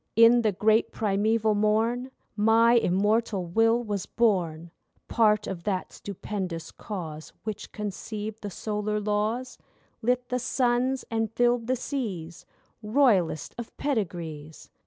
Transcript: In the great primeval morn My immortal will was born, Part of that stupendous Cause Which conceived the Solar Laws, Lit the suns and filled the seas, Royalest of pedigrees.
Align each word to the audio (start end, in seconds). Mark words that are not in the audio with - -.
In 0.15 0.41
the 0.41 0.51
great 0.51 0.91
primeval 0.91 1.53
morn 1.53 2.09
My 2.35 2.73
immortal 2.73 3.45
will 3.45 3.83
was 3.83 4.07
born, 4.07 4.71
Part 5.07 5.45
of 5.45 5.63
that 5.65 5.93
stupendous 5.93 6.71
Cause 6.71 7.33
Which 7.43 7.71
conceived 7.71 8.41
the 8.41 8.49
Solar 8.49 8.99
Laws, 8.99 9.59
Lit 10.01 10.29
the 10.29 10.39
suns 10.39 11.05
and 11.11 11.31
filled 11.31 11.67
the 11.67 11.75
seas, 11.75 12.47
Royalest 12.81 13.53
of 13.59 13.77
pedigrees. 13.77 14.71